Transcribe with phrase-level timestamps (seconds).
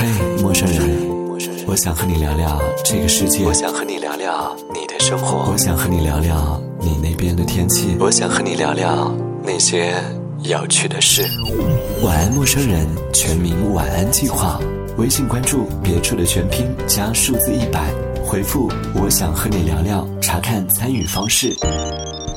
[0.00, 0.06] 嘿，
[0.40, 0.88] 陌生人，
[1.66, 3.44] 我想和你聊聊这个世界。
[3.44, 5.52] 我想和你聊聊你的生活。
[5.52, 7.98] 我想和你聊聊你那边的天气。
[8.00, 9.92] 我想和你聊聊那些
[10.42, 11.22] 有趣的事。
[12.02, 14.58] 晚安，陌生人，全民晚安计划。
[14.96, 17.84] 微信关注别处的全拼加数字一百，
[18.24, 21.54] 回复我想和你聊聊，查看参与方式。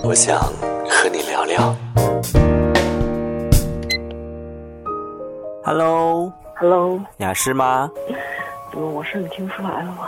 [0.03, 0.37] 我想
[0.89, 1.73] 和你聊聊。
[5.63, 6.29] Hello，
[6.63, 7.91] Hello，雅诗吗？
[8.71, 10.07] 怎么我声音听不出来了吗？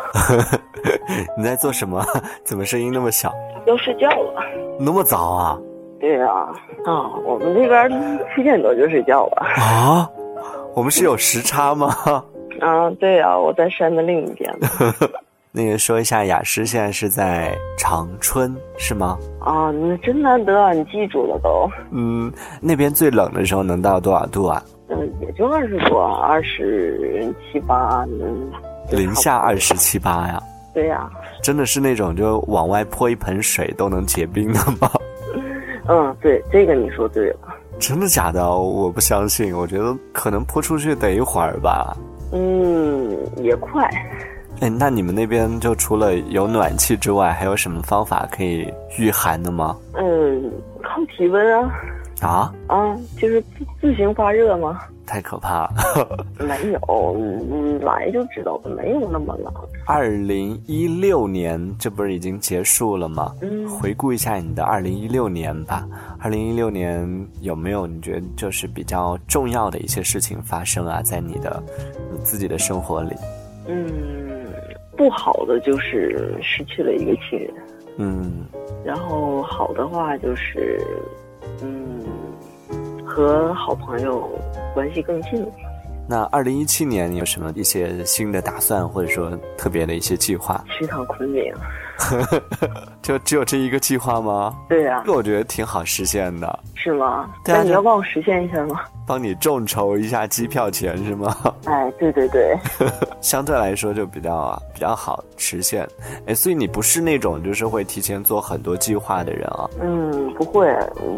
[1.37, 2.01] 你在做什么？
[2.45, 3.29] 怎么声音那么小？
[3.67, 4.41] 要睡觉了。
[4.79, 5.59] 那么早啊？
[5.99, 6.47] 对啊，
[6.85, 7.91] 啊，我们这边
[8.33, 9.45] 七点多就睡觉了。
[9.61, 10.09] 啊？
[10.73, 11.93] 我们是有时差吗？
[12.61, 14.49] 啊，对啊，我在山的另一边。
[15.51, 19.17] 那个说一下，雅诗现在是在长春是吗？
[19.41, 21.69] 啊，那真难得啊，你记住了都。
[21.91, 22.31] 嗯，
[22.61, 24.63] 那边最冷的时候能到多少度啊？
[24.87, 28.51] 嗯，也就二十多，二十七八，嗯，
[28.91, 30.41] 零下二十七八呀。
[30.73, 31.09] 对呀、
[31.41, 34.91] 真的是那种就往外泼一盆水都能结冰的吗？
[35.87, 37.37] 嗯，对，这个你说对了。
[37.79, 38.49] 真的假的？
[38.49, 41.95] 我不相信，我觉得可能泼出去得一会儿吧。
[42.33, 43.89] 嗯，也快。
[44.59, 49.77] 哎，那你们那边就除了有暖气之外，还有什么方法可以御寒的吗？
[49.93, 50.51] 嗯，
[50.83, 51.71] 靠体温啊。
[52.25, 52.53] 啊？
[52.67, 54.79] 啊，就是自自行发热吗？
[55.05, 56.25] 太可怕了！
[56.39, 57.15] 没有，
[57.51, 59.53] 嗯，来就知道了，没有那么冷。
[59.85, 63.31] 二零一六年这不是已经结束了吗？
[63.41, 65.87] 嗯回顾一下你的二零一六年吧。
[66.19, 71.03] 二零一六年有没有你觉得就是比较重要的一些事情发生啊？
[71.03, 71.61] 在你的
[72.11, 73.15] 你自己的生活里？
[73.67, 73.85] 嗯，
[74.97, 77.53] 不好的就是失去了一个亲人，
[77.97, 78.45] 嗯
[78.83, 80.81] 然后好的话就是，
[81.61, 82.03] 嗯，
[83.05, 84.29] 和好朋友
[84.73, 85.47] 关系更近了。
[86.07, 90.63] 那二零一七年你有什么一些新的打算，或者说特别的一些计划？
[90.77, 91.53] 去趟昆明，
[93.01, 94.55] 就只有这一个计划吗？
[94.69, 97.29] 对呀、这个我觉得挺好实现的，是吗？
[97.43, 98.81] 对啊就那你要帮我实现一下吗？
[99.07, 101.35] 帮你众筹一下机票钱是吗？
[101.65, 102.57] 哎，对对对，
[103.21, 105.87] 相对来说就比较啊比较好实现。
[106.25, 109.69] 哎，所以你不是那种就是会提前做很多计划的人啊？
[109.79, 110.67] 嗯，不会，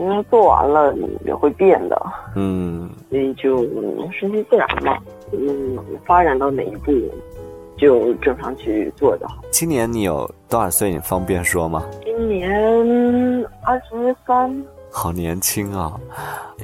[0.01, 0.93] 因为做完了
[1.25, 2.05] 也会变的，
[2.35, 4.97] 嗯，所以就嗯顺其自然嘛。
[5.31, 6.91] 嗯，发展到哪一步，
[7.77, 9.37] 就正常去做就好。
[9.51, 10.91] 今年你有多少岁？
[10.91, 11.85] 你方便说吗？
[12.03, 12.51] 今年
[13.63, 15.99] 二十三，好年轻啊！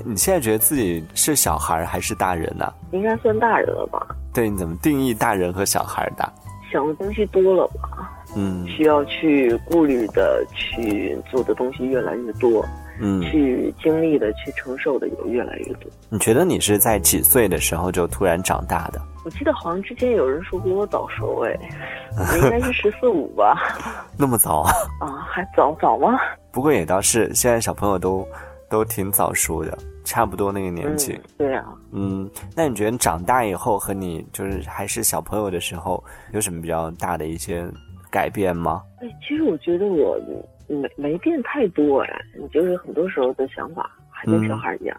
[0.03, 4.07] 你现在觉得自己是小孩还是大人呢、应该算大人了吧？
[4.33, 6.27] 对，你怎么定义大人和小孩的？
[6.71, 8.09] 想的东西多了吧？
[8.35, 12.65] 嗯需要去顾虑的、去做的东西越来越多，
[12.99, 15.89] 嗯，去经历的、去承受的有越来越多。
[16.09, 19.01] 你觉得你是在几岁的时候就突然长大的？
[19.25, 21.57] 我记得好像之前有人说比我早熟，哎，
[22.31, 23.57] 我应该是十四五吧？
[24.17, 24.71] 那么早啊？
[24.99, 26.19] 啊，还早早吗？
[26.51, 28.27] 不过也倒是，现在小朋友都
[28.69, 31.13] 都挺早熟的，差不多那个年纪。
[31.13, 37.65] 嗯，对啊，嗯，那你觉得你长大以后和你就是还是小朋友的时候有什么比较大的一些
[38.11, 38.83] 改变吗？
[39.01, 40.19] 哎，其实我觉得我
[40.73, 44.97] 没没变太多呀，你，就是很多时候的想法还跟小孩一样，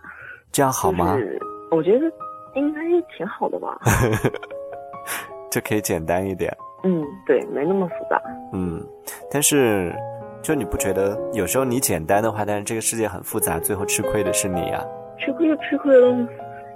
[0.53, 1.15] 这样好吗？
[1.15, 1.39] 就是
[1.71, 2.11] 我觉得
[2.55, 2.81] 应该
[3.17, 3.81] 挺好的吧。
[5.51, 6.53] 就可以简单一点。
[6.83, 8.21] 嗯，对，没那么复杂。
[8.53, 8.85] 嗯，
[9.31, 9.95] 但是
[10.43, 14.85] 就你不觉得有时候你简单的话，但是这个世界很复杂，最后吃亏的是你呀、
[15.19, 16.29] 吃亏就吃亏了，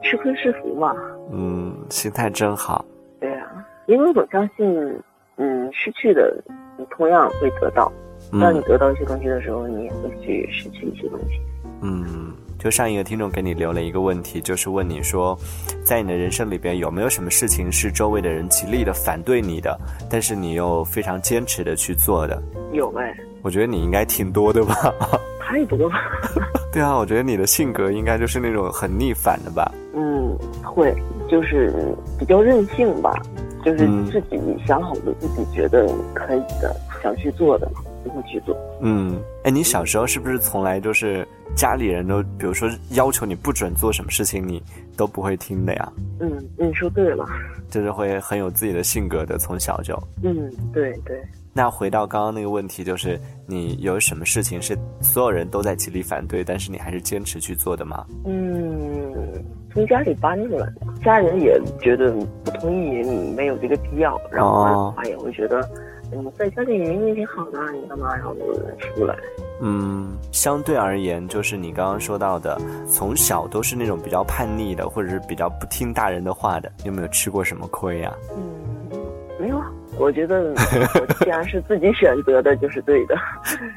[0.03, 0.95] 吃亏是福嘛。
[1.31, 2.85] 嗯，心态真好。
[3.21, 5.03] 对啊，因为我相信，
[5.37, 6.43] 嗯，失去的
[6.79, 7.93] 你同样会得到。
[8.33, 11.41] 当你嗯得到一些东西的时候，你也会去失去一些东西。
[11.81, 15.39] 嗯，就上一个听众给你留了一个问题，就是问你说，
[15.85, 19.79] 在你的人生里边有没有什么事情是周围的人极力的反对你的，
[20.11, 22.43] 但是你又非常坚持的去做的？
[22.73, 24.75] 有哎，我觉得你应该挺多的吧。
[25.41, 25.95] 太多了。
[26.73, 29.73] 对啊，我觉得你的性格应该就是那种很逆反的吧。
[29.95, 30.95] 嗯，会，
[31.31, 31.73] 就是
[32.19, 33.23] 比较任性吧，
[33.65, 37.71] 就是嗯自己想好的，自己觉得可以的，想去做的
[38.05, 38.57] 就会去做。
[38.81, 44.63] 嗯，哎，你小时候是不是从来就是家里人都，比如说要求你不准做什么事情，你
[44.97, 45.93] 都不会听的呀？
[46.21, 47.27] 嗯，你说对了。
[47.71, 49.95] 就是会很有自己的性格的，从小就。
[50.23, 51.23] 嗯，对对。
[51.53, 58.07] 那回到刚刚那个问题，就是你有什么事情是所有人都在极力反对，但是你还是坚持去做的吗？
[58.25, 59.13] 嗯，
[59.73, 60.75] 从家里搬出来的，
[61.05, 62.11] 家人也觉得
[62.45, 63.03] 不同意，
[63.35, 65.61] 没有这个必要，然后我爸爸也会觉得
[66.13, 68.35] 嗯，在家里明明挺好的，你干嘛要
[68.95, 69.15] 出来？
[69.61, 78.13] 嗯，相对而言，就是你刚刚说到的，从小都是那种比较叛逆的，或者是比较不听大人的话的，有没有吃过什么亏呀？
[78.31, 78.68] 啊。
[79.99, 80.55] 我觉得，
[80.95, 83.17] 我既然是自己选择的，就是对的，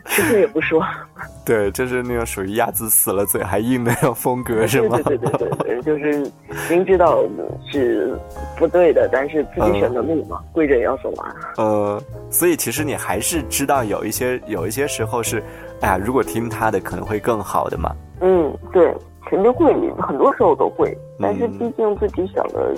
[0.06, 0.83] 其实也不说。
[1.45, 5.00] 对，就是那种属于鸭子死了嘴还硬的那种风格，是吗？
[5.03, 6.31] 对对对对对，就是
[6.69, 7.23] 明知道
[7.71, 8.18] 是
[8.57, 11.35] 不对的，但是自己选的路嘛，跪着也要走完。
[11.57, 15.44] 呃，所以其实你还是知道有一些有一些时候是，
[15.81, 17.95] 哎呀，如果听他的可能会更好的嘛。
[18.21, 18.94] 嗯，对。
[19.29, 22.75] 肯定会，很多时候都会，但是毕竟自己想的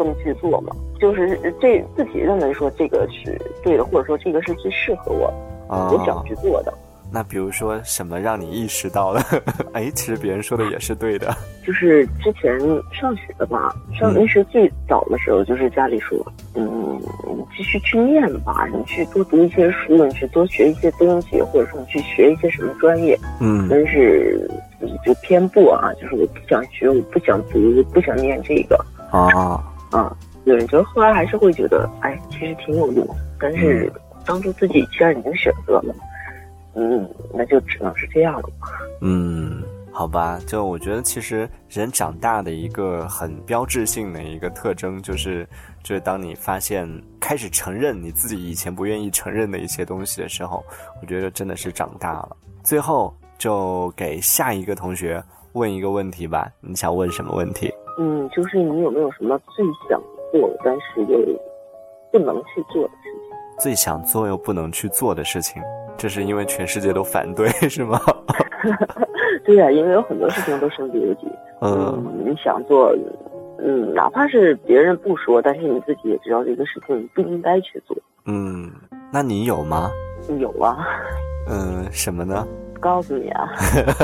[0.00, 5.30] 这么去做嘛，就是这自己认为说这个是对的，或者说这个是最适合我，
[5.68, 6.72] 我想去做的。
[7.12, 9.20] 那比如说什么让你意识到了？
[9.74, 11.36] 哎，其实别人说的也是对的。
[11.66, 12.58] 就是之前
[12.92, 16.16] 上学吧，上那是最早的时候，就是家里说，
[16.54, 23.18] 嗯，你继续去念吧，你去多读一些书，你去多学一些东西，或者说你去学一些什么专业。
[23.38, 24.48] 嗯，但是
[25.04, 28.82] 就偏不啊，就是我不想学，我不想读，不想念这个。
[29.10, 33.06] 啊啊，对，就后来还是会觉得，哎，其实挺有用。
[33.38, 33.92] 但是
[34.24, 35.94] 当初自己既然已经选择了。
[36.74, 38.68] 嗯，那就只能是这样了吧。
[39.00, 39.60] 嗯，
[39.90, 45.44] 好吧，就我觉得其实人长大的一个很标志性的一个特征，就是
[45.82, 46.88] 就是当你发现
[47.18, 50.64] 开始承认你自己以前不愿意承认的一些东西的时候，
[51.02, 52.36] 我觉得真的是长大了。
[52.62, 55.20] 最后就给下一个同学
[55.54, 57.68] 问一个问题吧，你想问什么问题？
[58.00, 60.00] 嗯，就是你有没有什么最想
[60.32, 61.18] 做但是又
[62.10, 63.36] 不能去做的事情？
[63.58, 65.62] 最想做又不能去做的事情。
[65.98, 68.00] 这是因为全世界都反对， 是吗？
[69.44, 71.28] 对呀，因为有很多事情都身不由己。
[71.60, 72.96] 嗯，你想做，
[73.58, 77.94] 嗯，哪怕是别人不说，但是你自己也知道这个事情不应该去做。
[78.24, 78.70] 嗯，
[79.12, 79.90] 那你有吗？
[80.38, 80.78] 有啊。
[81.48, 82.46] 嗯，什么呢？
[82.80, 83.48] 告诉你啊。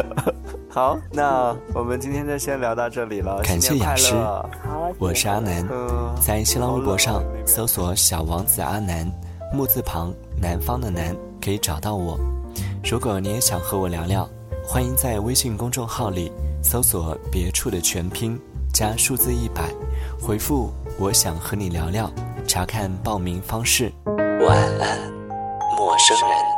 [0.68, 3.40] 好，那我们今天就先聊到这里了。
[3.42, 4.48] 感谢雅诗，好，
[4.98, 5.66] 我是阿南，
[6.20, 9.10] 在新浪微博上搜索“小王子阿南”，
[9.54, 11.16] 木字旁，南方的南。
[11.40, 12.18] 可以找到我。
[12.82, 14.28] 如果你也想和我聊聊，
[14.66, 18.36] 欢迎在微信公众号里搜索“别处”的全拼
[18.72, 19.70] 加数字一百，
[20.20, 22.10] 回复“我想和你聊聊”，
[22.48, 23.92] 查看报名方式。
[24.44, 24.98] 晚安，
[25.78, 26.55] 陌生人。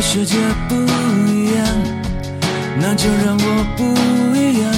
[0.00, 0.36] 世界
[0.68, 0.74] 不
[1.30, 1.66] 一样，
[2.80, 3.82] 那就让我不
[4.36, 4.72] 一样。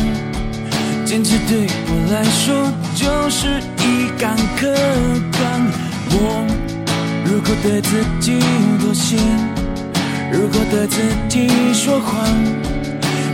[1.04, 4.74] 坚持对我来说就是一杆刻
[5.30, 5.38] 度。
[6.12, 6.46] 我
[7.24, 8.40] 如果对自己
[8.80, 9.16] 妥协，
[10.32, 12.26] 如果对自己说谎，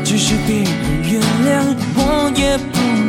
[0.04, 0.66] 即使别人
[1.02, 3.05] 原谅我也不。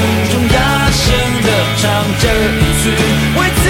[0.00, 3.63] 梦中大声的唱这一句。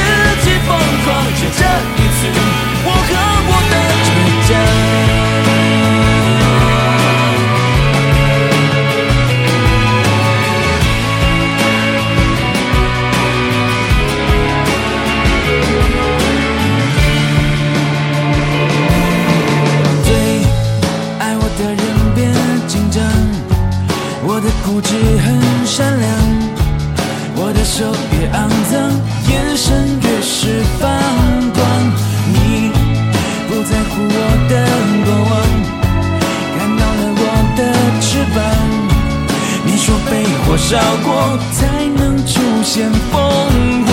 [40.75, 43.91] 绕过才能出现凤凰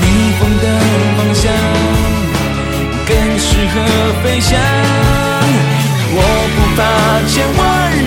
[0.00, 0.04] 逆
[0.40, 0.64] 风的
[1.16, 1.42] 方向
[3.06, 3.74] 更适合
[4.20, 4.58] 飞翔。
[6.12, 6.18] 我
[6.56, 6.78] 不怕
[7.28, 7.60] 千万
[7.92, 7.99] 人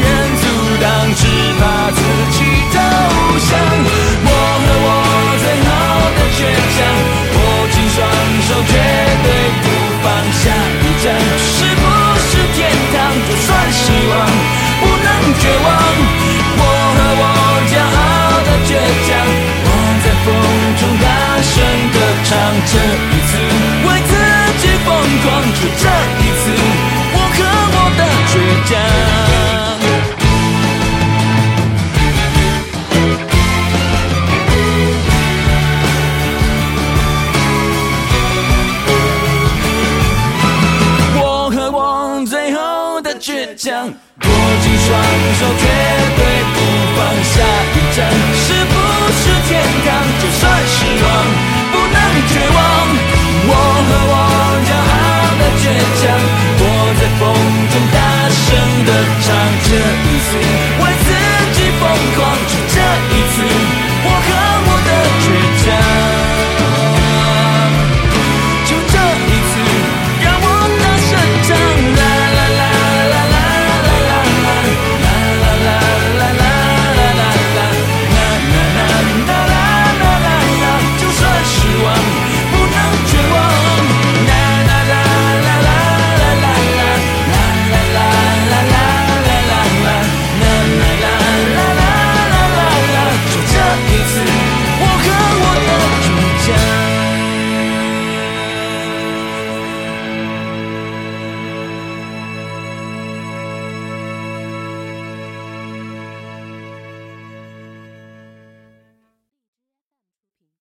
[58.94, 59.43] the time.